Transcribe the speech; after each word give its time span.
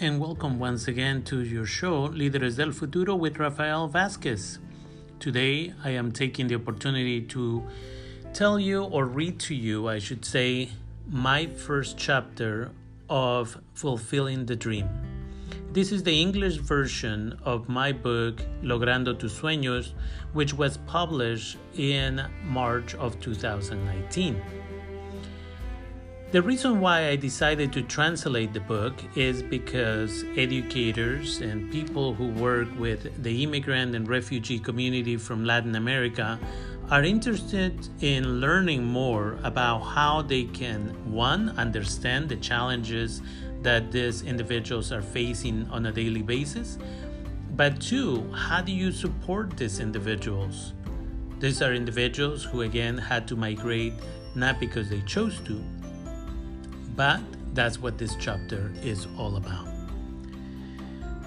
and 0.00 0.20
welcome 0.20 0.60
once 0.60 0.86
again 0.86 1.24
to 1.24 1.42
your 1.42 1.66
show, 1.66 2.08
Líderes 2.08 2.56
del 2.56 2.70
Futuro 2.70 3.16
with 3.16 3.36
Rafael 3.36 3.88
Vasquez. 3.88 4.60
Today, 5.18 5.74
I 5.82 5.90
am 5.90 6.12
taking 6.12 6.46
the 6.46 6.54
opportunity 6.54 7.20
to 7.22 7.64
tell 8.32 8.60
you, 8.60 8.84
or 8.84 9.06
read 9.06 9.40
to 9.40 9.56
you, 9.56 9.88
I 9.88 9.98
should 9.98 10.24
say, 10.24 10.68
my 11.10 11.46
first 11.46 11.98
chapter 11.98 12.70
of 13.10 13.58
Fulfilling 13.74 14.46
the 14.46 14.54
Dream. 14.54 14.88
This 15.72 15.90
is 15.90 16.04
the 16.04 16.20
English 16.20 16.58
version 16.58 17.36
of 17.42 17.68
my 17.68 17.90
book, 17.90 18.40
Logrando 18.62 19.18
tus 19.18 19.40
sueños, 19.40 19.94
which 20.32 20.54
was 20.54 20.76
published 20.86 21.56
in 21.76 22.24
March 22.44 22.94
of 22.94 23.18
2019. 23.18 24.40
The 26.30 26.42
reason 26.42 26.82
why 26.82 27.08
I 27.08 27.16
decided 27.16 27.72
to 27.72 27.80
translate 27.80 28.52
the 28.52 28.60
book 28.60 28.92
is 29.16 29.42
because 29.42 30.26
educators 30.36 31.40
and 31.40 31.72
people 31.72 32.12
who 32.12 32.28
work 32.28 32.68
with 32.78 33.22
the 33.22 33.42
immigrant 33.42 33.94
and 33.94 34.06
refugee 34.06 34.58
community 34.58 35.16
from 35.16 35.42
Latin 35.42 35.74
America 35.74 36.38
are 36.90 37.02
interested 37.02 37.88
in 38.02 38.42
learning 38.42 38.84
more 38.84 39.38
about 39.42 39.78
how 39.78 40.20
they 40.20 40.44
can, 40.44 40.90
one, 41.10 41.48
understand 41.56 42.28
the 42.28 42.36
challenges 42.36 43.22
that 43.62 43.90
these 43.90 44.20
individuals 44.20 44.92
are 44.92 45.00
facing 45.00 45.66
on 45.70 45.86
a 45.86 45.92
daily 45.92 46.20
basis, 46.20 46.76
but 47.56 47.80
two, 47.80 48.30
how 48.34 48.60
do 48.60 48.70
you 48.70 48.92
support 48.92 49.56
these 49.56 49.80
individuals? 49.80 50.74
These 51.38 51.62
are 51.62 51.72
individuals 51.72 52.44
who, 52.44 52.62
again, 52.62 52.98
had 52.98 53.26
to 53.28 53.36
migrate 53.36 53.94
not 54.34 54.60
because 54.60 54.90
they 54.90 55.00
chose 55.00 55.40
to 55.46 55.64
but 56.98 57.20
that's 57.54 57.78
what 57.78 57.96
this 57.96 58.16
chapter 58.16 58.72
is 58.82 59.06
all 59.16 59.36
about. 59.36 59.68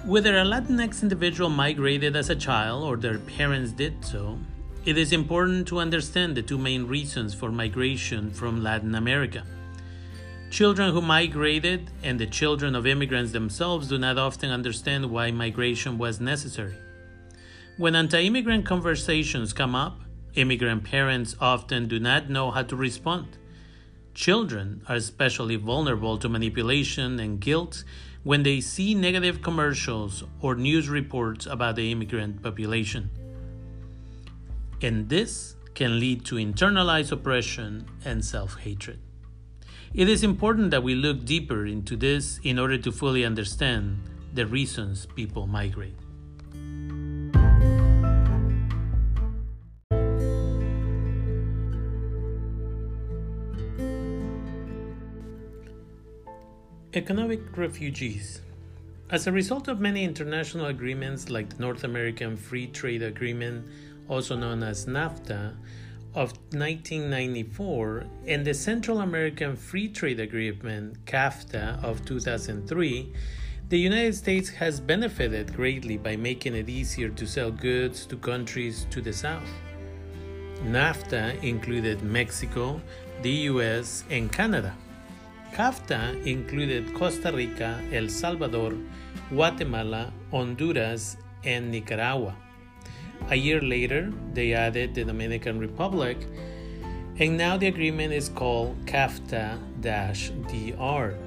Whether 0.04 0.36
a 0.36 0.44
Latinx 0.44 1.02
individual 1.02 1.48
migrated 1.48 2.14
as 2.14 2.28
a 2.28 2.36
child 2.36 2.84
or 2.84 2.98
their 2.98 3.18
parents 3.18 3.72
did 3.72 4.04
so, 4.04 4.38
it 4.84 4.98
is 4.98 5.12
important 5.12 5.66
to 5.68 5.78
understand 5.78 6.36
the 6.36 6.42
two 6.42 6.58
main 6.58 6.86
reasons 6.86 7.32
for 7.32 7.50
migration 7.50 8.30
from 8.30 8.62
Latin 8.62 8.94
America. 8.94 9.44
Children 10.50 10.92
who 10.92 11.00
migrated 11.00 11.90
and 12.02 12.20
the 12.20 12.26
children 12.26 12.74
of 12.74 12.86
immigrants 12.86 13.32
themselves 13.32 13.88
do 13.88 13.96
not 13.96 14.18
often 14.18 14.50
understand 14.50 15.10
why 15.10 15.30
migration 15.30 15.96
was 15.96 16.20
necessary. 16.20 16.76
When 17.78 17.96
anti 17.96 18.26
immigrant 18.26 18.66
conversations 18.66 19.54
come 19.54 19.74
up, 19.74 20.02
immigrant 20.34 20.84
parents 20.84 21.34
often 21.40 21.88
do 21.88 21.98
not 21.98 22.28
know 22.28 22.50
how 22.50 22.64
to 22.64 22.76
respond. 22.76 23.38
Children 24.14 24.82
are 24.88 24.96
especially 24.96 25.56
vulnerable 25.56 26.18
to 26.18 26.28
manipulation 26.28 27.18
and 27.18 27.40
guilt 27.40 27.84
when 28.24 28.42
they 28.42 28.60
see 28.60 28.94
negative 28.94 29.42
commercials 29.42 30.22
or 30.40 30.54
news 30.54 30.88
reports 30.88 31.46
about 31.46 31.76
the 31.76 31.90
immigrant 31.90 32.42
population. 32.42 33.10
And 34.82 35.08
this 35.08 35.56
can 35.74 35.98
lead 35.98 36.24
to 36.26 36.36
internalized 36.36 37.12
oppression 37.12 37.86
and 38.04 38.24
self 38.24 38.58
hatred. 38.58 39.00
It 39.94 40.08
is 40.08 40.22
important 40.22 40.70
that 40.70 40.82
we 40.82 40.94
look 40.94 41.24
deeper 41.24 41.66
into 41.66 41.96
this 41.96 42.40
in 42.42 42.58
order 42.58 42.78
to 42.78 42.92
fully 42.92 43.24
understand 43.24 44.02
the 44.34 44.46
reasons 44.46 45.06
people 45.06 45.46
migrate. 45.46 46.01
Economic 56.94 57.56
refugees. 57.56 58.42
As 59.08 59.26
a 59.26 59.32
result 59.32 59.66
of 59.66 59.80
many 59.80 60.04
international 60.04 60.66
agreements 60.66 61.30
like 61.30 61.48
the 61.48 61.62
North 61.62 61.84
American 61.84 62.36
Free 62.36 62.66
Trade 62.66 63.02
Agreement, 63.02 63.66
also 64.08 64.36
known 64.36 64.62
as 64.62 64.84
NAFTA, 64.84 65.56
of 66.14 66.32
1994 66.52 68.04
and 68.26 68.44
the 68.44 68.52
Central 68.52 69.00
American 69.00 69.56
Free 69.56 69.88
Trade 69.88 70.20
Agreement, 70.20 71.02
CAFTA, 71.06 71.82
of 71.82 72.04
2003, 72.04 73.10
the 73.70 73.78
United 73.78 74.14
States 74.14 74.50
has 74.50 74.78
benefited 74.78 75.56
greatly 75.56 75.96
by 75.96 76.14
making 76.14 76.54
it 76.54 76.68
easier 76.68 77.08
to 77.08 77.26
sell 77.26 77.50
goods 77.50 78.04
to 78.04 78.16
countries 78.16 78.86
to 78.90 79.00
the 79.00 79.14
south. 79.14 79.48
NAFTA 80.64 81.42
included 81.42 82.02
Mexico, 82.02 82.82
the 83.22 83.48
US, 83.48 84.04
and 84.10 84.30
Canada. 84.30 84.76
CAFTA 85.52 86.24
included 86.24 86.94
Costa 86.94 87.30
Rica, 87.30 87.78
El 87.92 88.08
Salvador, 88.08 88.74
Guatemala, 89.28 90.10
Honduras, 90.30 91.18
and 91.44 91.70
Nicaragua. 91.70 92.34
A 93.28 93.36
year 93.36 93.60
later, 93.60 94.10
they 94.32 94.54
added 94.54 94.94
the 94.94 95.04
Dominican 95.04 95.58
Republic, 95.58 96.16
and 97.18 97.36
now 97.36 97.58
the 97.58 97.66
agreement 97.66 98.14
is 98.14 98.30
called 98.30 98.76
CAFTA 98.86 99.58
DR. 99.82 101.18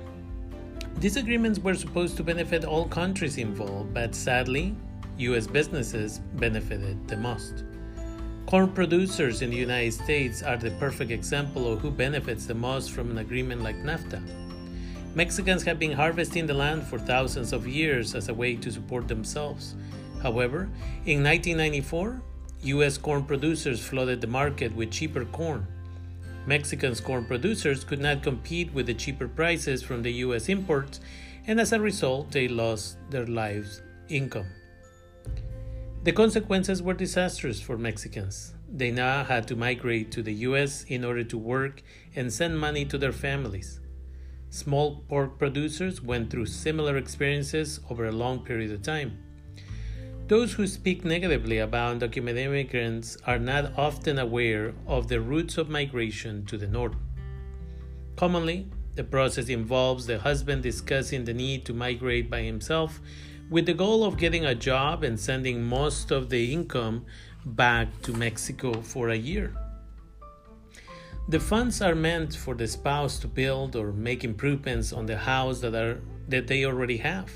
These 0.98 1.18
agreements 1.18 1.60
were 1.60 1.76
supposed 1.76 2.18
to 2.18 2.24
benefit 2.24 2.66
all 2.66 2.88
countries 2.88 3.38
involved, 3.38 3.94
but 3.94 4.16
sadly, 4.16 4.76
US 5.18 5.46
businesses 5.46 6.20
benefited 6.34 7.08
the 7.08 7.18
most. 7.18 7.64
Corn 8.56 8.70
producers 8.70 9.42
in 9.42 9.50
the 9.50 9.58
United 9.58 9.92
States 9.92 10.42
are 10.42 10.56
the 10.56 10.72
perfect 10.80 11.12
example 11.12 11.74
of 11.74 11.82
who 11.82 11.92
benefits 11.92 12.46
the 12.46 12.56
most 12.56 12.92
from 12.92 13.12
an 13.12 13.18
agreement 13.18 13.62
like 13.62 13.76
NAFTA. 13.84 14.22
Mexicans 15.14 15.64
have 15.64 15.78
been 15.78 15.92
harvesting 15.92 16.48
the 16.48 16.54
land 16.54 16.88
for 16.88 16.98
thousands 16.98 17.52
of 17.52 17.68
years 17.68 18.16
as 18.16 18.30
a 18.30 18.34
way 18.34 18.56
to 18.56 18.72
support 18.72 19.10
themselves. 19.10 19.76
However, 20.24 20.70
in 21.06 21.22
1994, 21.22 22.22
U.S. 22.62 22.98
corn 22.98 23.26
producers 23.26 23.86
flooded 23.86 24.22
the 24.22 24.28
market 24.28 24.74
with 24.74 24.90
cheaper 24.90 25.26
corn. 25.26 25.68
Mexican 26.46 26.96
corn 26.96 27.26
producers 27.26 27.84
could 27.84 28.00
not 28.00 28.24
compete 28.24 28.74
with 28.74 28.86
the 28.86 28.94
cheaper 28.94 29.28
prices 29.28 29.84
from 29.84 30.02
the 30.02 30.14
U.S. 30.24 30.48
imports, 30.48 31.02
and 31.46 31.60
as 31.60 31.74
a 31.74 31.80
result, 31.82 32.32
they 32.32 32.48
lost 32.48 32.96
their 33.10 33.28
lives' 33.28 33.82
income. 34.08 34.48
The 36.06 36.14
consequences 36.14 36.84
were 36.84 36.94
disastrous 36.94 37.60
for 37.60 37.80
Mexicans. 37.80 38.54
They 38.72 38.92
now 38.92 39.24
had 39.24 39.48
to 39.48 39.56
migrate 39.56 40.12
to 40.12 40.22
the 40.22 40.36
US 40.50 40.84
in 40.84 41.04
order 41.04 41.24
to 41.24 41.36
work 41.36 41.82
and 42.16 42.32
send 42.32 42.60
money 42.60 42.86
to 42.86 43.00
their 43.00 43.12
families. 43.12 43.80
Small 44.52 44.98
pork 45.10 45.40
producers 45.40 46.04
went 46.04 46.30
through 46.30 46.46
similar 46.46 46.96
experiences 46.96 47.80
over 47.90 48.06
a 48.06 48.12
long 48.12 48.46
period 48.46 48.72
of 48.72 48.84
time. 48.84 49.18
Those 50.28 50.54
who 50.54 50.68
speak 50.68 51.04
negatively 51.04 51.58
about 51.58 52.00
undocumented 52.00 52.38
immigrants 52.38 53.18
are 53.26 53.40
not 53.40 53.76
often 53.76 54.20
aware 54.20 54.76
of 54.86 55.08
the 55.08 55.22
roots 55.22 55.58
of 55.58 55.70
migration 55.70 56.46
to 56.46 56.56
the 56.56 56.68
north. 56.68 56.98
Commonly, 58.16 58.68
the 58.94 59.04
process 59.04 59.50
involves 59.50 60.06
the 60.06 60.20
husband 60.20 60.62
discussing 60.62 61.26
the 61.26 61.34
need 61.34 61.66
to 61.66 61.74
migrate 61.74 62.30
by 62.30 62.44
himself 62.44 63.02
with 63.50 63.66
the 63.66 63.74
goal 63.74 64.04
of 64.04 64.18
getting 64.18 64.46
a 64.46 64.56
job 64.56 65.04
and 65.04 65.20
sending 65.20 65.64
most 65.64 66.12
of 66.12 66.30
the 66.30 66.52
income 66.52 67.06
back 67.46 68.02
to 68.02 68.12
Mexico 68.14 68.82
for 68.82 69.10
a 69.10 69.16
year. 69.16 69.54
The 71.28 71.40
funds 71.40 71.82
are 71.82 71.96
meant 71.96 72.36
for 72.36 72.54
the 72.54 72.68
spouse 72.68 73.18
to 73.20 73.28
build 73.28 73.76
or 73.76 73.92
make 73.92 74.24
improvements 74.24 74.94
on 74.94 75.06
the 75.06 75.18
house 75.18 75.60
that 75.62 75.74
are 75.74 76.02
that 76.28 76.48
they 76.48 76.66
already 76.66 76.98
have. 76.98 77.32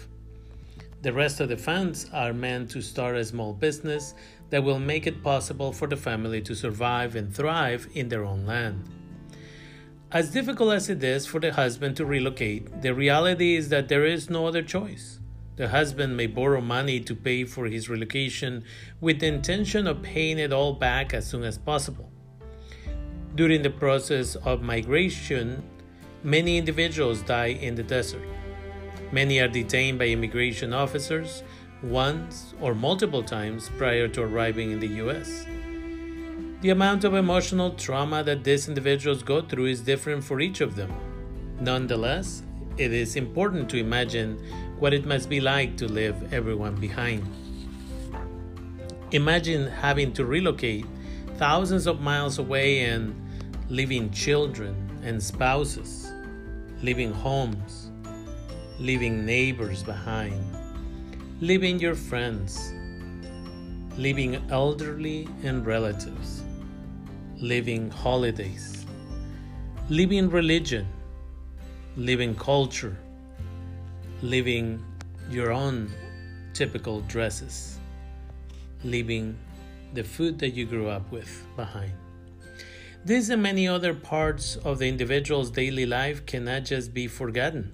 The 1.02 1.14
rest 1.14 1.40
of 1.40 1.50
the 1.50 1.58
funds 1.58 2.09
are 2.12 2.34
meant 2.34 2.72
to 2.72 2.81
start 2.81 3.16
a 3.16 3.24
small 3.24 3.53
business 3.53 4.16
that 4.50 4.64
will 4.64 4.80
make 4.80 5.08
it 5.08 5.24
possible 5.24 5.72
for 5.72 5.88
the 5.88 5.96
family 5.96 6.42
to 6.42 6.56
survive 6.56 7.16
and 7.16 7.34
thrive 7.34 7.88
in 7.94 8.09
their 8.09 8.25
own 8.25 8.46
land. 8.46 8.84
As 10.12 10.31
difficult 10.31 10.74
as 10.74 10.89
it 10.89 11.04
is 11.04 11.28
for 11.28 11.39
the 11.39 11.54
husband 11.54 11.95
to 11.98 12.06
relocate, 12.06 12.81
the 12.81 12.94
reality 12.95 13.56
is 13.56 13.69
that 13.69 13.89
there 13.89 14.06
is 14.06 14.30
no 14.30 14.48
other 14.48 14.63
choice. 14.63 15.19
The 15.59 15.67
husband 15.67 16.15
may 16.15 16.27
borrow 16.27 16.61
money 16.61 17.01
to 17.01 17.13
pay 17.13 17.44
for 17.44 17.65
his 17.65 17.89
relocation 17.89 18.63
with 19.01 19.19
the 19.19 19.27
intention 19.27 19.88
of 19.88 20.01
paying 20.01 20.39
it 20.39 20.53
all 20.53 20.71
back 20.71 21.13
as 21.13 21.27
soon 21.27 21.44
as 21.44 21.57
possible. 21.57 22.09
During 23.35 23.61
the 23.61 23.69
process 23.69 24.38
of 24.38 24.61
migration, 24.61 25.61
many 26.23 26.57
individuals 26.57 27.21
die 27.23 27.57
in 27.59 27.75
the 27.75 27.83
desert. 27.83 28.25
Many 29.11 29.41
are 29.41 29.50
detained 29.50 30.00
by 30.00 30.06
immigration 30.06 30.71
officers 30.71 31.44
once 31.83 32.53
or 32.61 32.73
multiple 32.73 33.21
times 33.21 33.69
prior 33.77 34.07
to 34.07 34.21
arriving 34.21 34.71
in 34.71 34.79
the 34.79 35.03
US. 35.03 35.44
The 36.61 36.69
amount 36.69 37.03
of 37.03 37.15
emotional 37.15 37.71
trauma 37.71 38.23
that 38.23 38.45
these 38.45 38.69
individuals 38.69 39.23
go 39.23 39.41
through 39.41 39.65
is 39.65 39.81
different 39.81 40.23
for 40.23 40.39
each 40.39 40.61
of 40.61 40.77
them. 40.77 40.94
Nonetheless, 41.59 42.44
it 42.77 42.94
is 42.94 43.17
important 43.17 43.69
to 43.71 43.77
imagine 43.77 44.41
what 44.80 44.94
it 44.94 45.06
must 45.06 45.30
be 45.30 45.42
like 45.42 45.76
to 45.78 45.88
leave 45.88 46.34
everyone 46.34 46.76
behind. 46.76 47.24
Imagine 49.12 49.68
having 49.68 50.14
to 50.14 50.26
relocate 50.26 50.86
thousands 51.38 51.88
of 51.88 52.00
miles 52.00 52.40
away 52.40 52.81
and 52.81 53.14
leaving 53.70 54.10
children 54.12 54.76
and 55.04 55.22
spouses, 55.22 56.12
leaving 56.81 57.12
homes, 57.12 57.92
leaving 58.80 59.26
neighbors 59.26 59.84
behind, 59.84 60.42
leaving 61.42 61.80
your 61.80 61.96
friends, 61.96 62.74
leaving 63.98 64.36
elderly 64.50 65.28
and 65.44 65.66
relatives, 65.66 66.44
leaving 67.38 67.90
holidays, 67.90 68.86
leaving 69.90 70.30
religion, 70.30 70.88
leaving 71.98 72.34
culture, 72.36 72.98
leaving 74.21 74.83
your 75.30 75.51
own 75.51 75.92
typical 76.54 77.01
dresses, 77.01 77.80
leaving 78.83 79.38
the 79.94 80.04
food 80.04 80.39
that 80.39 80.51
you 80.51 80.66
grew 80.66 80.88
up 80.88 81.12
with 81.12 81.45
behind. 81.56 81.94
These 83.06 83.30
and 83.30 83.42
many 83.42 83.68
other 83.68 83.94
parts 83.94 84.57
of 84.57 84.80
the 84.80 84.88
individual's 84.88 85.51
daily 85.51 85.86
life 85.86 86.25
cannot 86.25 86.66
just 86.66 86.94
be 86.94 87.07
forgotten. 87.07 87.71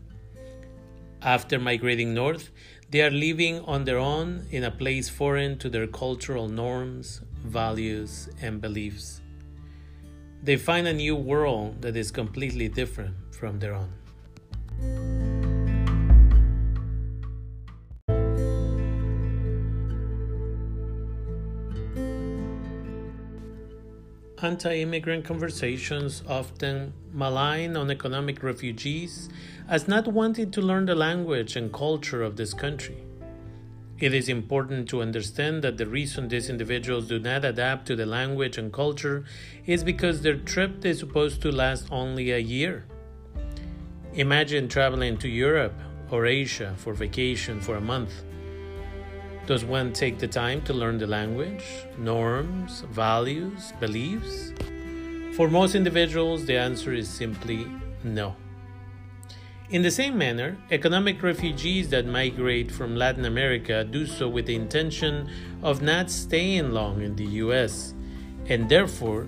After 1.21 1.57
migrating 1.57 2.13
north, 2.13 2.51
they 2.91 3.01
are 3.01 3.09
living 3.09 3.61
on 3.61 3.85
their 3.85 3.97
own 3.97 4.45
in 4.51 4.63
a 4.63 4.71
place 4.71 5.09
foreign 5.09 5.57
to 5.57 5.69
their 5.69 5.87
cultural 5.87 6.47
norms, 6.47 7.21
values, 7.43 8.29
and 8.39 8.61
beliefs. 8.61 9.21
They 10.43 10.57
find 10.57 10.87
a 10.87 10.93
new 10.93 11.15
world 11.15 11.81
that 11.81 11.95
is 11.95 12.11
completely 12.11 12.69
different 12.69 13.15
from 13.33 13.57
their 13.57 13.73
own. 13.73 15.14
Anti 24.41 24.81
immigrant 24.81 25.23
conversations 25.23 26.21
often 26.27 26.91
malign 27.13 27.77
on 27.77 27.89
economic 27.89 28.43
refugees 28.43 29.29
as 29.69 29.87
not 29.87 30.07
wanting 30.07 30.51
to 30.51 30.61
learn 30.61 30.85
the 30.85 30.93
language 30.93 31.55
and 31.55 31.71
culture 31.71 32.21
of 32.21 32.35
this 32.35 32.53
country. 32.53 32.97
It 33.97 34.13
is 34.13 34.27
important 34.27 34.89
to 34.89 35.01
understand 35.01 35.63
that 35.63 35.77
the 35.77 35.87
reason 35.87 36.27
these 36.27 36.49
individuals 36.49 37.07
do 37.07 37.17
not 37.17 37.45
adapt 37.45 37.85
to 37.87 37.95
the 37.95 38.05
language 38.05 38.57
and 38.57 38.73
culture 38.73 39.23
is 39.65 39.85
because 39.85 40.21
their 40.21 40.35
trip 40.35 40.83
is 40.83 40.99
supposed 40.99 41.41
to 41.43 41.51
last 41.51 41.87
only 41.89 42.31
a 42.31 42.37
year. 42.37 42.85
Imagine 44.15 44.67
traveling 44.67 45.17
to 45.19 45.29
Europe 45.29 45.79
or 46.11 46.25
Asia 46.25 46.73
for 46.75 46.93
vacation 46.93 47.61
for 47.61 47.77
a 47.77 47.81
month. 47.81 48.11
Does 49.47 49.63
one 49.63 49.93
take 49.93 50.17
the 50.17 50.27
time 50.27 50.63
to 50.63 50.73
learn 50.73 50.97
the 50.97 51.05
language, 51.05 51.63
norms, 51.99 52.81
values, 52.89 53.73
beliefs? 53.79 54.51
For 55.35 55.47
most 55.47 55.75
individuals, 55.75 56.45
the 56.45 56.57
answer 56.57 56.93
is 56.93 57.07
simply 57.07 57.67
no. 58.03 58.35
In 59.69 59.83
the 59.83 59.91
same 59.91 60.17
manner, 60.17 60.57
economic 60.71 61.21
refugees 61.21 61.89
that 61.89 62.07
migrate 62.07 62.71
from 62.71 62.95
Latin 62.95 63.25
America 63.25 63.83
do 63.83 64.07
so 64.07 64.27
with 64.27 64.47
the 64.47 64.55
intention 64.55 65.29
of 65.61 65.83
not 65.83 66.09
staying 66.09 66.71
long 66.71 67.03
in 67.03 67.15
the 67.15 67.25
US, 67.45 67.93
and 68.47 68.67
therefore, 68.67 69.27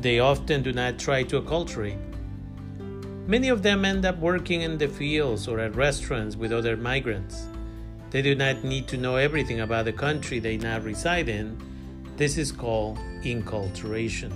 they 0.00 0.18
often 0.18 0.62
do 0.62 0.72
not 0.72 0.98
try 0.98 1.22
to 1.24 1.42
acculturate. 1.42 2.00
Many 3.26 3.50
of 3.50 3.62
them 3.62 3.84
end 3.84 4.06
up 4.06 4.16
working 4.16 4.62
in 4.62 4.78
the 4.78 4.88
fields 4.88 5.46
or 5.46 5.60
at 5.60 5.76
restaurants 5.76 6.36
with 6.36 6.52
other 6.52 6.76
migrants. 6.76 7.48
They 8.10 8.22
do 8.22 8.34
not 8.34 8.64
need 8.64 8.86
to 8.88 8.96
know 8.96 9.16
everything 9.16 9.60
about 9.60 9.84
the 9.84 9.92
country 9.92 10.38
they 10.38 10.56
now 10.56 10.78
reside 10.80 11.28
in. 11.28 11.58
This 12.16 12.38
is 12.38 12.52
called 12.52 12.98
enculturation. 13.22 14.32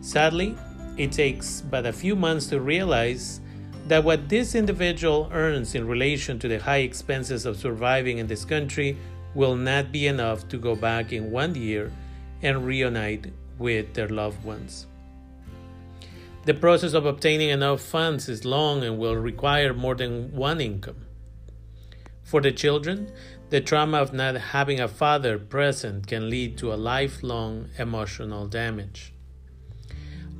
Sadly, 0.00 0.56
it 0.96 1.12
takes 1.12 1.62
but 1.62 1.86
a 1.86 1.92
few 1.92 2.14
months 2.14 2.46
to 2.48 2.60
realize 2.60 3.40
that 3.88 4.04
what 4.04 4.28
this 4.28 4.54
individual 4.54 5.28
earns 5.32 5.74
in 5.74 5.86
relation 5.86 6.38
to 6.38 6.48
the 6.48 6.58
high 6.58 6.78
expenses 6.78 7.46
of 7.46 7.56
surviving 7.56 8.18
in 8.18 8.26
this 8.26 8.44
country 8.44 8.96
will 9.34 9.56
not 9.56 9.90
be 9.90 10.06
enough 10.06 10.46
to 10.48 10.58
go 10.58 10.76
back 10.76 11.12
in 11.12 11.30
one 11.30 11.54
year 11.54 11.90
and 12.42 12.66
reunite 12.66 13.32
with 13.58 13.94
their 13.94 14.08
loved 14.08 14.44
ones. 14.44 14.86
The 16.44 16.54
process 16.54 16.92
of 16.92 17.06
obtaining 17.06 17.50
enough 17.50 17.80
funds 17.80 18.28
is 18.28 18.44
long 18.44 18.82
and 18.82 18.98
will 18.98 19.16
require 19.16 19.72
more 19.72 19.94
than 19.94 20.32
one 20.32 20.60
income. 20.60 21.06
For 22.22 22.40
the 22.40 22.52
children, 22.52 23.10
the 23.50 23.60
trauma 23.60 23.98
of 23.98 24.12
not 24.12 24.36
having 24.36 24.80
a 24.80 24.88
father 24.88 25.38
present 25.38 26.06
can 26.06 26.30
lead 26.30 26.56
to 26.58 26.72
a 26.72 26.76
lifelong 26.76 27.68
emotional 27.78 28.46
damage. 28.46 29.12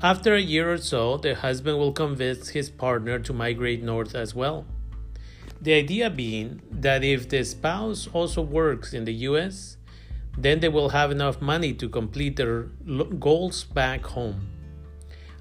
After 0.03 0.35
a 0.35 0.41
year 0.41 0.73
or 0.73 0.79
so, 0.79 1.17
the 1.17 1.35
husband 1.35 1.79
will 1.79 1.93
convince 1.93 2.49
his 2.49 2.71
partner 2.71 3.19
to 3.21 3.33
migrate 3.33 3.83
north 3.83 4.15
as 4.15 4.35
well. 4.35 4.67
The 5.61 5.75
idea 5.75 6.11
being 6.11 6.61
that 6.71 7.05
if 7.05 7.29
the 7.29 7.45
spouse 7.45 8.09
also 8.13 8.43
works 8.43 8.93
in 8.93 9.05
the 9.05 9.15
US, 9.31 9.77
then 10.37 10.61
they 10.61 10.69
will 10.69 10.89
have 10.89 11.11
enough 11.11 11.41
money 11.41 11.73
to 11.75 11.89
complete 11.89 12.37
their 12.37 12.63
goals 13.21 13.65
back 13.65 14.07
home. 14.07 14.49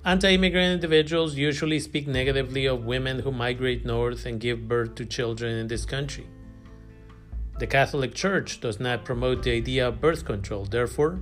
Anti 0.04 0.34
immigrant 0.34 0.74
individuals 0.74 1.36
usually 1.36 1.80
speak 1.80 2.08
negatively 2.08 2.66
of 2.66 2.86
women 2.86 3.20
who 3.20 3.32
migrate 3.32 3.86
north 3.86 4.26
and 4.26 4.40
give 4.40 4.68
birth 4.68 4.96
to 4.96 5.06
children 5.06 5.56
in 5.56 5.68
this 5.68 5.86
country. 5.86 6.26
The 7.60 7.68
Catholic 7.68 8.16
Church 8.16 8.60
does 8.60 8.80
not 8.80 9.06
promote 9.06 9.44
the 9.44 9.52
idea 9.52 9.88
of 9.88 10.02
birth 10.02 10.26
control, 10.26 10.66
therefore, 10.66 11.20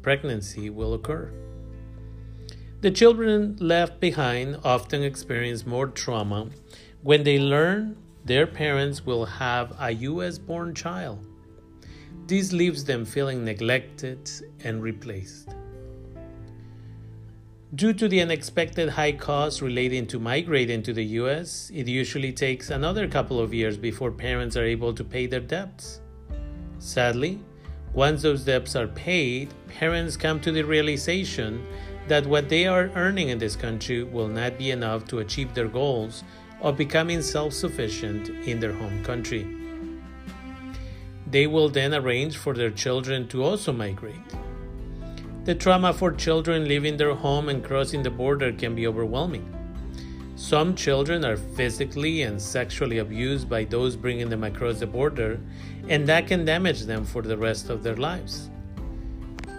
pregnancy 0.00 0.70
will 0.70 0.94
occur. 0.94 1.30
The 2.80 2.90
children 2.90 3.58
left 3.60 4.00
behind 4.00 4.56
often 4.64 5.02
experience 5.02 5.66
more 5.66 5.88
trauma 5.88 6.48
when 7.02 7.24
they 7.24 7.38
learn 7.38 7.98
their 8.24 8.46
parents 8.46 9.04
will 9.04 9.26
have 9.26 9.76
a 9.78 9.90
US 9.90 10.38
born 10.38 10.74
child. 10.74 11.26
This 12.26 12.54
leaves 12.54 12.84
them 12.84 13.04
feeling 13.04 13.44
neglected 13.44 14.30
and 14.64 14.82
replaced. 14.82 15.50
Due 17.74 17.92
to 17.92 18.08
the 18.08 18.22
unexpected 18.22 18.88
high 18.88 19.12
costs 19.12 19.60
relating 19.60 20.06
to 20.06 20.18
migrating 20.18 20.82
to 20.82 20.94
the 20.94 21.04
US, 21.20 21.70
it 21.74 21.86
usually 21.86 22.32
takes 22.32 22.70
another 22.70 23.06
couple 23.06 23.38
of 23.38 23.52
years 23.52 23.76
before 23.76 24.10
parents 24.10 24.56
are 24.56 24.64
able 24.64 24.94
to 24.94 25.04
pay 25.04 25.26
their 25.26 25.40
debts. 25.40 26.00
Sadly, 26.78 27.40
once 27.92 28.22
those 28.22 28.46
debts 28.46 28.74
are 28.74 28.86
paid, 28.86 29.52
parents 29.68 30.16
come 30.16 30.40
to 30.40 30.50
the 30.50 30.62
realization 30.62 31.62
that 32.06 32.24
what 32.24 32.48
they 32.48 32.66
are 32.66 32.90
earning 32.94 33.28
in 33.28 33.38
this 33.38 33.54
country 33.54 34.02
will 34.02 34.28
not 34.28 34.56
be 34.56 34.70
enough 34.70 35.04
to 35.08 35.18
achieve 35.18 35.52
their 35.52 35.68
goals 35.68 36.24
of 36.62 36.78
becoming 36.78 37.20
self 37.20 37.52
sufficient 37.52 38.30
in 38.48 38.60
their 38.60 38.72
home 38.72 39.04
country. 39.04 39.46
They 41.30 41.46
will 41.46 41.68
then 41.68 41.92
arrange 41.92 42.38
for 42.38 42.54
their 42.54 42.70
children 42.70 43.28
to 43.28 43.44
also 43.44 43.74
migrate. 43.74 44.34
The 45.48 45.54
trauma 45.54 45.94
for 45.94 46.12
children 46.12 46.68
leaving 46.68 46.98
their 46.98 47.14
home 47.14 47.48
and 47.48 47.64
crossing 47.64 48.02
the 48.02 48.10
border 48.10 48.52
can 48.52 48.74
be 48.74 48.86
overwhelming. 48.86 49.48
Some 50.36 50.74
children 50.74 51.24
are 51.24 51.38
physically 51.38 52.20
and 52.20 52.38
sexually 52.38 52.98
abused 52.98 53.48
by 53.48 53.64
those 53.64 53.96
bringing 53.96 54.28
them 54.28 54.44
across 54.44 54.80
the 54.80 54.86
border, 54.86 55.40
and 55.88 56.06
that 56.06 56.26
can 56.26 56.44
damage 56.44 56.82
them 56.82 57.02
for 57.02 57.22
the 57.22 57.38
rest 57.38 57.70
of 57.70 57.82
their 57.82 57.96
lives. 57.96 58.50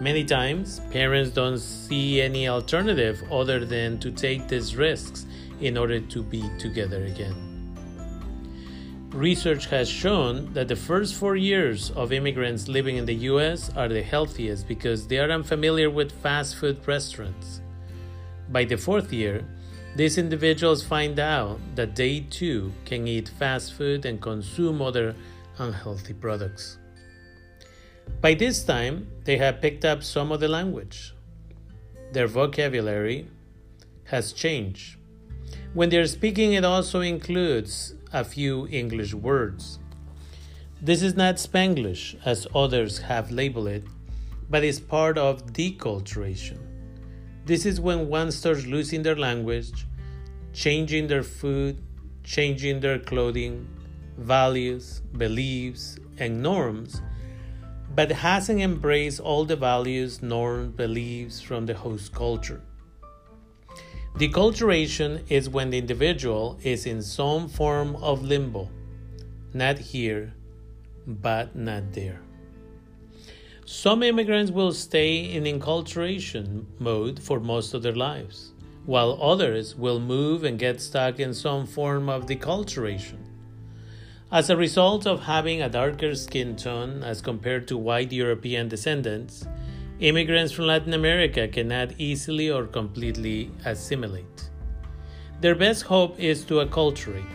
Many 0.00 0.24
times, 0.24 0.80
parents 0.92 1.32
don't 1.32 1.58
see 1.58 2.20
any 2.20 2.46
alternative 2.46 3.20
other 3.28 3.64
than 3.64 3.98
to 3.98 4.12
take 4.12 4.46
these 4.46 4.76
risks 4.76 5.26
in 5.60 5.76
order 5.76 5.98
to 5.98 6.22
be 6.22 6.48
together 6.60 7.04
again. 7.06 7.49
Research 9.12 9.66
has 9.66 9.88
shown 9.88 10.52
that 10.52 10.68
the 10.68 10.76
first 10.76 11.16
four 11.16 11.34
years 11.34 11.90
of 11.96 12.12
immigrants 12.12 12.68
living 12.68 12.96
in 12.96 13.06
the 13.06 13.26
US 13.30 13.68
are 13.76 13.88
the 13.88 14.02
healthiest 14.02 14.68
because 14.68 15.08
they 15.08 15.18
are 15.18 15.32
unfamiliar 15.32 15.90
with 15.90 16.12
fast 16.22 16.54
food 16.54 16.78
restaurants. 16.86 17.60
By 18.50 18.64
the 18.64 18.76
fourth 18.76 19.12
year, 19.12 19.44
these 19.96 20.16
individuals 20.16 20.84
find 20.84 21.18
out 21.18 21.58
that 21.74 21.96
they 21.96 22.20
too 22.20 22.72
can 22.84 23.08
eat 23.08 23.28
fast 23.28 23.74
food 23.74 24.06
and 24.06 24.22
consume 24.22 24.80
other 24.80 25.16
unhealthy 25.58 26.14
products. 26.14 26.78
By 28.20 28.34
this 28.34 28.62
time, 28.62 29.08
they 29.24 29.38
have 29.38 29.60
picked 29.60 29.84
up 29.84 30.04
some 30.04 30.30
of 30.30 30.38
the 30.38 30.48
language. 30.48 31.14
Their 32.12 32.28
vocabulary 32.28 33.26
has 34.04 34.32
changed. 34.32 34.98
When 35.74 35.88
they're 35.88 36.06
speaking, 36.06 36.52
it 36.52 36.64
also 36.64 37.00
includes 37.00 37.94
a 38.12 38.24
few 38.24 38.66
English 38.68 39.14
words. 39.14 39.78
This 40.82 41.02
is 41.02 41.14
not 41.14 41.36
Spanglish, 41.36 42.16
as 42.24 42.46
others 42.54 42.98
have 42.98 43.30
labeled 43.30 43.68
it, 43.68 43.84
but 44.48 44.64
is 44.64 44.80
part 44.80 45.18
of 45.18 45.52
deculturation. 45.52 46.58
This 47.44 47.66
is 47.66 47.80
when 47.80 48.08
one 48.08 48.30
starts 48.30 48.66
losing 48.66 49.02
their 49.02 49.16
language, 49.16 49.86
changing 50.52 51.06
their 51.06 51.22
food, 51.22 51.82
changing 52.24 52.80
their 52.80 52.98
clothing, 52.98 53.68
values, 54.18 55.02
beliefs, 55.16 55.98
and 56.18 56.42
norms, 56.42 57.02
but 57.94 58.10
hasn't 58.10 58.60
embraced 58.60 59.20
all 59.20 59.44
the 59.44 59.56
values, 59.56 60.22
norms, 60.22 60.74
beliefs 60.76 61.40
from 61.40 61.66
the 61.66 61.74
host 61.74 62.12
culture. 62.14 62.62
Deculturation 64.16 65.24
is 65.30 65.48
when 65.48 65.70
the 65.70 65.78
individual 65.78 66.58
is 66.62 66.84
in 66.84 67.00
some 67.00 67.48
form 67.48 67.96
of 67.96 68.22
limbo, 68.22 68.68
not 69.54 69.78
here, 69.78 70.34
but 71.06 71.56
not 71.56 71.92
there. 71.92 72.20
Some 73.64 74.02
immigrants 74.02 74.50
will 74.50 74.72
stay 74.72 75.32
in 75.32 75.44
enculturation 75.44 76.66
mode 76.78 77.22
for 77.22 77.40
most 77.40 77.72
of 77.72 77.82
their 77.82 77.94
lives, 77.94 78.52
while 78.84 79.18
others 79.22 79.76
will 79.76 80.00
move 80.00 80.44
and 80.44 80.58
get 80.58 80.80
stuck 80.80 81.20
in 81.20 81.32
some 81.32 81.66
form 81.66 82.08
of 82.08 82.26
deculturation. 82.26 83.18
As 84.32 84.50
a 84.50 84.56
result 84.56 85.06
of 85.06 85.22
having 85.22 85.62
a 85.62 85.68
darker 85.68 86.14
skin 86.14 86.56
tone 86.56 87.02
as 87.02 87.22
compared 87.22 87.68
to 87.68 87.78
white 87.78 88.12
European 88.12 88.68
descendants, 88.68 89.46
immigrants 90.00 90.50
from 90.50 90.66
Latin 90.66 90.94
America 90.94 91.46
cannot 91.46 91.92
easily 91.98 92.50
or 92.50 92.66
completely 92.66 93.50
assimilate. 93.66 94.50
Their 95.42 95.54
best 95.54 95.82
hope 95.82 96.18
is 96.18 96.42
to 96.46 96.54
acculturate. 96.64 97.30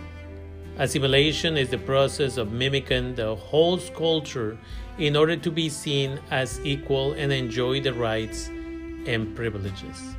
Assimilation 0.78 1.58
is 1.58 1.70
the 1.70 1.78
process 1.78 2.38
of 2.38 2.52
mimicking 2.52 3.16
the 3.16 3.36
host 3.36 3.94
culture 3.94 4.58
in 4.98 5.16
order 5.16 5.38
to 5.38 5.52
be 5.52 5.70
seen 5.70 6.20
as 6.32 6.60
equal 6.64 7.14
and 7.14 7.32
enjoy 7.32 7.82
the 7.82 7.94
rights 7.94 8.48
and 8.48 9.36
privileges. 9.36 10.16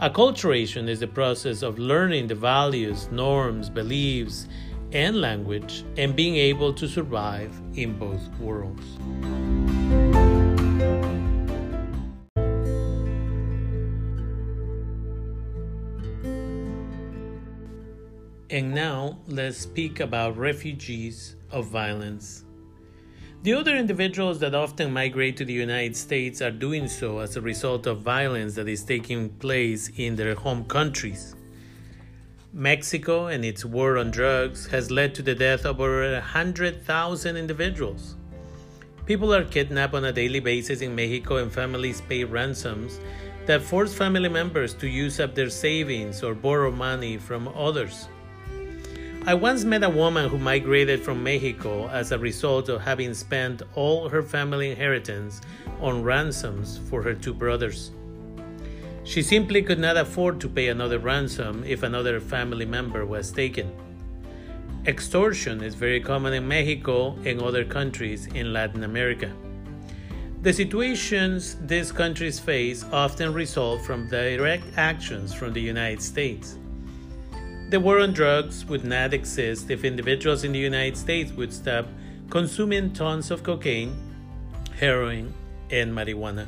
Acculturation 0.00 0.88
is 0.88 1.00
the 1.00 1.06
process 1.06 1.62
of 1.62 1.78
learning 1.78 2.26
the 2.26 2.34
values, 2.34 3.08
norms, 3.12 3.68
beliefs, 3.68 4.48
and 4.92 5.20
language 5.20 5.84
and 5.98 6.16
being 6.16 6.36
able 6.36 6.72
to 6.72 6.88
survive 6.88 7.52
in 7.74 7.98
both 7.98 8.26
worlds. 8.38 8.86
And 18.54 18.72
now 18.72 19.18
let's 19.26 19.58
speak 19.58 19.98
about 19.98 20.38
refugees 20.38 21.36
of 21.50 21.66
violence 21.66 22.44
the 23.44 23.52
other 23.52 23.76
individuals 23.76 24.38
that 24.38 24.54
often 24.54 24.90
migrate 24.90 25.36
to 25.36 25.44
the 25.44 25.52
United 25.52 25.94
States 25.94 26.40
are 26.40 26.50
doing 26.50 26.88
so 26.88 27.18
as 27.18 27.36
a 27.36 27.42
result 27.42 27.86
of 27.86 28.00
violence 28.00 28.54
that 28.54 28.66
is 28.66 28.82
taking 28.82 29.28
place 29.28 29.90
in 29.98 30.16
their 30.16 30.34
home 30.34 30.64
countries. 30.64 31.36
Mexico 32.54 33.26
and 33.26 33.44
its 33.44 33.62
war 33.62 33.98
on 33.98 34.10
drugs 34.10 34.66
has 34.68 34.90
led 34.90 35.14
to 35.16 35.20
the 35.20 35.34
death 35.34 35.66
of 35.66 35.78
over 35.78 36.10
100,000 36.14 37.36
individuals. 37.36 38.16
People 39.04 39.34
are 39.34 39.44
kidnapped 39.44 39.92
on 39.92 40.06
a 40.06 40.12
daily 40.12 40.40
basis 40.40 40.80
in 40.80 40.94
Mexico 40.94 41.36
and 41.36 41.52
families 41.52 42.00
pay 42.00 42.24
ransoms 42.24 42.98
that 43.44 43.60
force 43.60 43.92
family 43.92 44.30
members 44.30 44.72
to 44.72 44.88
use 44.88 45.20
up 45.20 45.34
their 45.34 45.50
savings 45.50 46.22
or 46.22 46.32
borrow 46.34 46.70
money 46.70 47.18
from 47.18 47.46
others. 47.48 48.08
I 49.26 49.32
once 49.32 49.64
met 49.64 49.82
a 49.82 49.88
woman 49.88 50.28
who 50.28 50.36
migrated 50.36 51.00
from 51.00 51.22
Mexico 51.22 51.88
as 51.88 52.12
a 52.12 52.18
result 52.18 52.68
of 52.68 52.82
having 52.82 53.14
spent 53.14 53.62
all 53.74 54.06
her 54.06 54.22
family 54.22 54.70
inheritance 54.70 55.40
on 55.80 56.02
ransoms 56.02 56.78
for 56.90 57.00
her 57.02 57.14
two 57.14 57.32
brothers. 57.32 57.90
She 59.04 59.22
simply 59.22 59.62
could 59.62 59.78
not 59.78 59.96
afford 59.96 60.42
to 60.42 60.48
pay 60.50 60.68
another 60.68 60.98
ransom 60.98 61.64
if 61.66 61.82
another 61.82 62.20
family 62.20 62.66
member 62.66 63.06
was 63.06 63.32
taken. 63.32 63.72
Extortion 64.86 65.62
is 65.62 65.74
very 65.74 66.00
common 66.00 66.34
in 66.34 66.46
Mexico 66.46 67.16
and 67.24 67.40
other 67.40 67.64
countries 67.64 68.26
in 68.26 68.52
Latin 68.52 68.84
America. 68.84 69.32
The 70.42 70.52
situations 70.52 71.56
these 71.62 71.90
countries 71.90 72.38
face 72.38 72.84
often 72.92 73.32
result 73.32 73.86
from 73.86 74.06
direct 74.10 74.64
actions 74.76 75.32
from 75.32 75.54
the 75.54 75.62
United 75.62 76.02
States. 76.02 76.58
The 77.74 77.80
war 77.80 77.98
on 77.98 78.12
drugs 78.12 78.64
would 78.66 78.84
not 78.84 79.12
exist 79.12 79.68
if 79.68 79.82
individuals 79.82 80.44
in 80.44 80.52
the 80.52 80.60
United 80.60 80.96
States 80.96 81.32
would 81.32 81.52
stop 81.52 81.88
consuming 82.30 82.92
tons 82.92 83.32
of 83.32 83.42
cocaine, 83.42 83.96
heroin, 84.78 85.34
and 85.72 85.92
marijuana. 85.92 86.46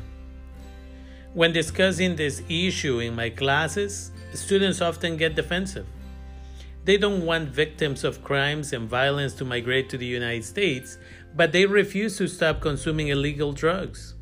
When 1.34 1.52
discussing 1.52 2.14
this 2.14 2.44
issue 2.48 3.00
in 3.00 3.16
my 3.16 3.30
classes, 3.30 4.12
students 4.34 4.80
often 4.80 5.16
get 5.16 5.34
defensive. 5.34 5.88
They 6.84 6.96
don't 6.96 7.26
want 7.26 7.48
victims 7.48 8.04
of 8.04 8.22
crimes 8.22 8.72
and 8.72 8.88
violence 8.88 9.34
to 9.34 9.44
migrate 9.44 9.88
to 9.88 9.98
the 9.98 10.06
United 10.06 10.44
States, 10.44 10.96
but 11.34 11.50
they 11.50 11.66
refuse 11.66 12.18
to 12.18 12.28
stop 12.28 12.60
consuming 12.60 13.08
illegal 13.08 13.52
drugs. 13.52 14.14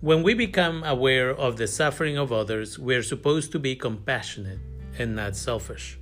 When 0.00 0.22
we 0.22 0.32
become 0.32 0.84
aware 0.84 1.28
of 1.28 1.58
the 1.58 1.66
suffering 1.66 2.16
of 2.16 2.32
others, 2.32 2.78
we 2.78 2.94
are 2.94 3.02
supposed 3.02 3.52
to 3.52 3.58
be 3.58 3.76
compassionate 3.76 4.60
and 4.98 5.14
not 5.14 5.36
selfish. 5.36 5.97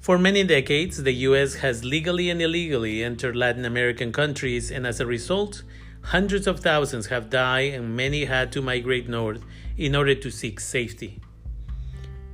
For 0.00 0.16
many 0.16 0.44
decades, 0.44 1.02
the 1.02 1.12
US 1.12 1.54
has 1.56 1.84
legally 1.84 2.30
and 2.30 2.40
illegally 2.40 3.02
entered 3.02 3.36
Latin 3.36 3.64
American 3.64 4.12
countries, 4.12 4.70
and 4.70 4.86
as 4.86 5.00
a 5.00 5.06
result, 5.06 5.62
hundreds 6.02 6.46
of 6.46 6.60
thousands 6.60 7.08
have 7.08 7.28
died 7.28 7.74
and 7.74 7.96
many 7.96 8.24
had 8.24 8.52
to 8.52 8.62
migrate 8.62 9.08
north 9.08 9.42
in 9.76 9.94
order 9.94 10.14
to 10.14 10.30
seek 10.30 10.60
safety. 10.60 11.20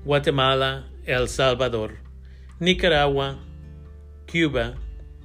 Guatemala, 0.05 0.85
El 1.07 1.27
Salvador, 1.27 1.99
Nicaragua, 2.61 3.39
Cuba, 4.27 4.77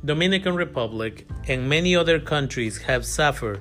Dominican 0.03 0.55
Republic, 0.55 1.27
and 1.47 1.69
many 1.69 1.95
other 1.95 2.19
countries 2.19 2.77
have 2.83 3.05
suffered 3.05 3.59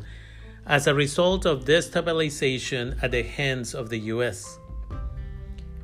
as 0.64 0.86
a 0.86 0.94
result 0.94 1.44
of 1.44 1.64
destabilization 1.64 2.96
at 3.02 3.10
the 3.10 3.22
hands 3.22 3.74
of 3.74 3.90
the 3.90 3.98
US. 4.14 4.57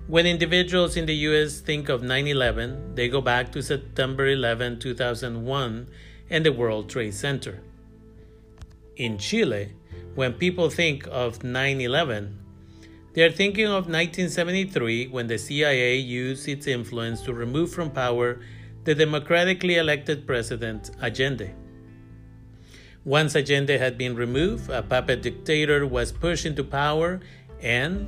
When 0.07 0.27
individuals 0.27 0.99
in 0.99 1.07
the 1.07 1.15
US 1.29 1.61
think 1.61 1.89
of 1.89 2.03
9 2.03 2.27
11, 2.27 2.95
they 2.95 3.09
go 3.09 3.23
back 3.23 3.51
to 3.53 3.63
September 3.63 4.27
11, 4.29 4.79
2001, 4.79 5.87
and 6.29 6.45
the 6.45 6.53
World 6.53 6.91
Trade 6.91 7.15
Center. 7.15 7.63
In 8.97 9.17
Chile, 9.17 9.73
when 10.15 10.35
people 10.35 10.69
think 10.69 11.09
of 11.11 11.43
9 11.43 11.81
11, 11.81 12.39
they 13.15 13.23
are 13.23 13.33
thinking 13.33 13.65
of 13.65 13.89
1973 13.89 15.07
when 15.07 15.27
the 15.27 15.39
CIA 15.39 15.97
used 15.97 16.49
its 16.49 16.67
influence 16.67 17.23
to 17.23 17.33
remove 17.33 17.73
from 17.73 17.91
power 17.91 18.41
the 18.85 18.95
democratically 18.95 19.77
elected 19.77 20.27
president 20.27 20.91
Allende. 21.01 21.55
Once 23.07 23.35
Allende 23.35 23.79
had 23.79 23.97
been 23.97 24.15
removed, 24.15 24.69
a 24.69 24.83
puppet 24.83 25.23
dictator 25.23 25.87
was 25.87 26.13
pushed 26.13 26.45
into 26.45 26.63
power 26.63 27.21
and 27.63 28.07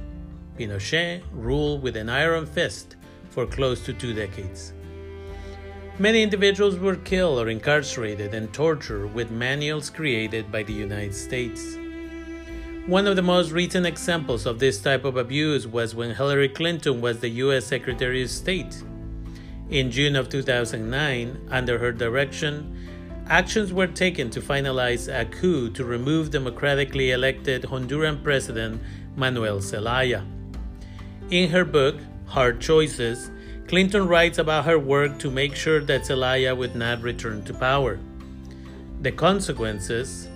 Pinochet 0.57 1.23
ruled 1.33 1.83
with 1.83 1.97
an 1.97 2.09
iron 2.09 2.47
fist 2.47 2.97
for 3.31 3.47
close 3.47 3.85
to 3.85 3.93
two 3.93 4.15
decades. 4.15 4.73
Many 5.99 6.23
individuals 6.23 6.79
were 6.79 6.97
killed 6.97 7.39
or 7.39 7.49
incarcerated 7.49 8.35
and 8.35 8.53
tortured 8.53 9.15
with 9.15 9.31
manuals 9.31 9.89
created 9.89 10.53
by 10.53 10.63
the 10.63 10.73
United 10.73 11.15
States. 11.15 11.77
One 12.87 13.07
of 13.07 13.17
the 13.17 13.23
most 13.23 13.51
recent 13.51 13.87
examples 13.87 14.47
of 14.47 14.59
this 14.59 14.81
type 14.81 15.05
of 15.05 15.17
abuse 15.17 15.67
was 15.67 15.95
when 15.95 16.15
Hillary 16.15 16.49
Clinton 16.49 17.01
was 17.01 17.19
the 17.19 17.31
U.S. 17.45 17.65
Secretary 17.65 18.23
of 18.23 18.31
State. 18.31 18.83
In 19.71 19.91
June 19.91 20.15
of 20.17 20.29
2009, 20.29 21.49
under 21.51 21.79
her 21.79 21.91
direction, 21.93 23.25
actions 23.29 23.73
were 23.73 23.89
taken 23.89 24.31
to 24.31 24.41
finalize 24.41 25.09
a 25.09 25.25
coup 25.25 25.71
to 25.71 25.85
remove 25.85 26.31
democratically 26.31 27.11
elected 27.11 27.63
Honduran 27.63 28.23
President 28.23 28.81
Manuel 29.17 29.61
Zelaya. 29.61 30.25
In 31.31 31.51
her 31.51 31.65
book, 31.65 31.97
Hard 32.27 32.61
Choices, 32.61 33.33
Clinton 33.67 34.07
writes 34.07 34.39
about 34.39 34.65
her 34.65 34.79
work 34.79 35.19
to 35.19 35.29
make 35.29 35.57
sure 35.57 35.81
that 35.81 36.07
Zelaya 36.07 36.55
would 36.55 36.77
not 36.77 37.03
return 37.03 37.43
to 37.45 37.55
power. 37.55 37.99
The 39.03 39.11
consequences 39.11 40.29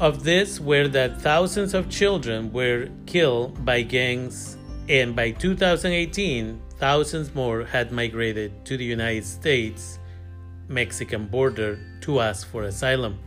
of 0.00 0.24
this 0.24 0.58
were 0.58 0.88
that 0.88 1.20
thousands 1.20 1.74
of 1.74 1.90
children 1.90 2.50
were 2.50 2.88
killed 3.04 3.62
by 3.62 3.82
gangs, 3.82 4.56
and 4.88 5.14
by 5.14 5.32
2018, 5.32 6.62
thousands 6.78 7.34
more 7.34 7.64
had 7.64 7.92
migrated 7.92 8.64
to 8.64 8.78
the 8.78 8.84
United 8.84 9.26
States 9.26 9.98
Mexican 10.66 11.26
border 11.26 11.78
to 12.00 12.20
ask 12.20 12.48
for 12.48 12.62
asylum. 12.62 13.18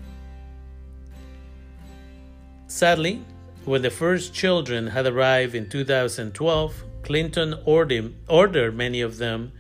Sadly, 2.66 3.22
when 3.68 3.82
the 3.82 3.92
first 3.92 4.34
children 4.34 4.88
had 4.88 5.06
arrived 5.06 5.54
in 5.54 5.68
2012, 5.68 6.84
Clinton 7.04 7.54
ordered, 7.66 8.74
many 8.74 9.02
of 9.02 9.18
them 9.18 9.52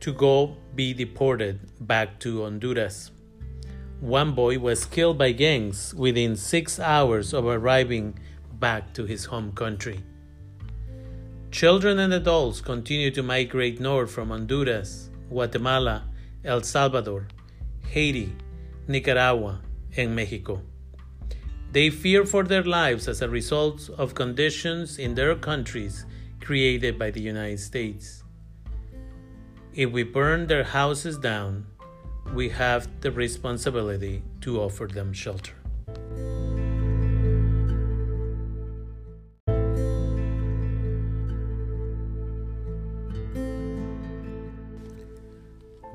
to 0.00 0.12
go 0.12 0.54
be 0.74 0.92
deported 0.92 1.58
back 1.80 2.20
to 2.20 2.42
Honduras. 2.42 3.10
One 4.00 4.34
boy 4.34 4.58
was 4.58 4.84
killed 4.84 5.16
by 5.16 5.32
gangs 5.32 5.94
within 5.94 6.36
six 6.36 6.78
hours 6.78 7.32
of 7.32 7.46
arriving 7.46 8.18
back 8.60 8.92
to 8.92 9.06
his 9.06 9.24
home 9.24 9.52
country. 9.52 10.00
Children 11.50 12.00
and 12.00 12.12
adults 12.12 12.60
continue 12.60 13.10
to 13.12 13.22
migrate 13.22 13.80
north 13.80 14.10
from 14.10 14.28
Honduras, 14.28 15.08
Guatemala, 15.30 16.04
El 16.44 16.62
Salvador, 16.62 17.28
Haiti, 17.88 18.36
Nicaragua, 18.86 19.62
and 19.96 20.14
Mexico. 20.14 20.60
They 21.72 21.88
fear 21.88 22.26
for 22.26 22.44
their 22.44 22.62
lives 22.62 23.08
as 23.08 23.22
a 23.22 23.30
result 23.30 23.88
of 23.96 24.14
conditions 24.14 24.98
in 24.98 25.14
their 25.14 25.34
countries 25.34 26.04
created 26.38 26.98
by 26.98 27.10
the 27.10 27.22
United 27.22 27.60
States. 27.60 28.22
If 29.72 29.90
we 29.90 30.02
burn 30.02 30.48
their 30.48 30.64
houses 30.64 31.16
down, 31.16 31.64
we 32.34 32.50
have 32.50 32.88
the 33.00 33.10
responsibility 33.10 34.22
to 34.42 34.60
offer 34.60 34.86
them 34.86 35.14
shelter. 35.14 35.54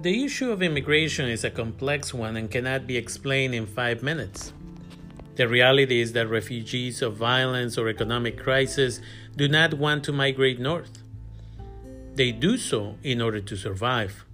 The 0.01 0.23
issue 0.25 0.51
of 0.51 0.63
immigration 0.63 1.29
is 1.29 1.43
a 1.43 1.51
complex 1.51 2.15
one 2.15 2.35
and 2.35 2.49
cannot 2.49 2.87
be 2.87 2.97
explained 2.97 3.53
in 3.53 3.67
five 3.67 4.01
minutes. 4.01 4.53
The 5.37 5.47
reality 5.47 6.01
is 6.01 6.13
that 6.13 6.27
refugees 6.27 7.03
of 7.03 7.15
violence 7.15 7.77
or 7.77 7.89
economic 7.89 8.39
crisis 8.39 8.99
do 9.35 9.47
not 9.47 9.75
want 9.75 10.03
to 10.05 10.11
migrate 10.11 10.59
north. 10.59 11.03
They 12.15 12.31
do 12.31 12.57
so 12.57 12.95
in 13.03 13.21
order 13.21 13.39
to 13.39 13.55
survive. 13.55 14.25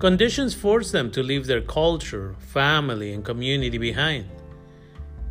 Conditions 0.00 0.54
force 0.54 0.90
them 0.90 1.12
to 1.12 1.22
leave 1.22 1.46
their 1.46 1.60
culture, 1.60 2.34
family, 2.40 3.12
and 3.12 3.24
community 3.24 3.78
behind. 3.78 4.26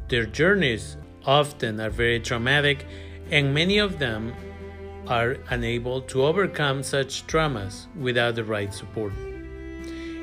Their 0.07 0.25
journeys 0.25 0.95
often 1.25 1.81
are 1.81 1.89
very 1.89 2.21
traumatic, 2.21 2.85
and 3.29 3.53
many 3.53 3.79
of 3.79 3.99
them 3.99 4.33
are 5.07 5.35
unable 5.49 5.99
to 6.03 6.23
overcome 6.23 6.81
such 6.81 7.27
traumas 7.27 7.87
without 7.97 8.35
the 8.35 8.43
right 8.45 8.73
support. 8.73 9.11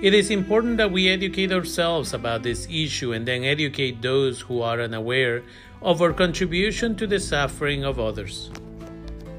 It 0.04 0.12
is 0.12 0.28
important 0.28 0.76
that 0.76 0.92
we 0.92 1.08
educate 1.08 1.50
ourselves 1.50 2.12
about 2.12 2.42
this 2.42 2.68
issue 2.70 3.14
and 3.14 3.26
then 3.26 3.42
educate 3.42 4.02
those 4.02 4.38
who 4.38 4.61
are 4.61 4.82
unaware 4.82 5.42
of 5.80 6.02
our 6.02 6.12
contribution 6.12 6.94
to 6.96 7.06
the 7.06 7.18
suffering 7.18 7.87
of 7.87 7.99
others. 7.99 8.50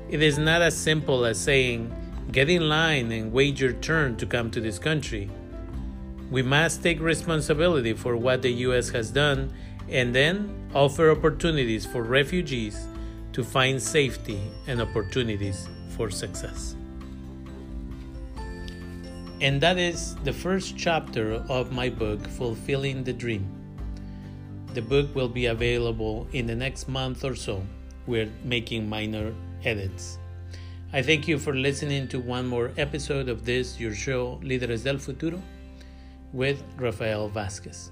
It 0.10 0.24
is 0.24 0.40
not 0.40 0.64
as 0.64 0.76
simple 0.76 1.24
as 1.24 1.40
saying, 1.40 1.94
get 2.32 2.50
in 2.50 2.68
line 2.68 3.12
and 3.12 3.32
wait 3.32 3.60
your 3.60 3.74
turn 3.74 4.18
to 4.18 4.26
come 4.26 4.50
to 4.50 4.60
this 4.60 4.80
country. 4.80 5.30
We 6.32 6.42
must 6.42 6.82
take 6.82 7.00
responsibility 7.00 7.94
for 7.94 8.18
what 8.18 8.42
the 8.42 8.54
U.S. 8.66 8.90
has 8.90 9.12
done 9.12 9.54
and 9.88 10.16
then 10.16 10.50
offer 10.74 11.12
opportunities 11.12 11.86
for 11.86 12.02
refugees 12.02 12.88
to 13.34 13.44
find 13.44 13.80
safety 13.80 14.42
and 14.66 14.82
opportunities 14.82 15.70
for 15.90 16.10
success. 16.10 16.76
And 19.46 19.62
that 19.62 19.78
is 19.78 20.16
the 20.24 20.34
first 20.34 20.76
chapter 20.76 21.34
of 21.50 21.72
my 21.72 21.88
book, 21.88 22.28
Fulfilling 22.30 23.04
the 23.04 23.14
Dream. 23.14 23.46
The 24.74 24.82
book 24.82 25.14
will 25.14 25.30
be 25.30 25.46
available 25.46 26.28
in 26.34 26.48
the 26.48 26.56
next 26.56 26.88
month 26.90 27.24
or 27.24 27.36
so. 27.36 27.62
We're 28.08 28.32
making 28.44 28.90
minor 28.90 29.36
edits. 29.64 30.18
I 30.94 31.04
thank 31.04 31.28
you 31.28 31.38
for 31.38 31.54
listening 31.54 32.08
to 32.08 32.20
one 32.20 32.48
more 32.48 32.72
episode 32.78 33.30
of 33.30 33.46
this, 33.46 33.80
your 33.80 33.94
show, 33.94 34.42
Líderes 34.42 34.84
del 34.84 34.98
Futuro, 34.98 35.40
with 36.34 36.64
Rafael 36.78 37.30
Vasquez. 37.30 37.92